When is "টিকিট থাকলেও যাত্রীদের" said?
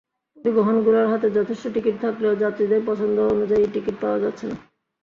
1.73-2.81